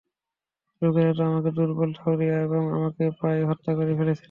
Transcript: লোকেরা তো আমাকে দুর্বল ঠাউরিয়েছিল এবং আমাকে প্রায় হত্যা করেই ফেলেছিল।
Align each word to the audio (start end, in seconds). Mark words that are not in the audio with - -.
লোকেরা 0.81 1.11
তো 1.13 1.21
আমাকে 1.25 1.49
দুর্বল 1.57 1.89
ঠাউরিয়েছিল 1.97 2.43
এবং 2.47 2.63
আমাকে 2.77 3.03
প্রায় 3.19 3.41
হত্যা 3.49 3.71
করেই 3.77 3.97
ফেলেছিল। 3.97 4.19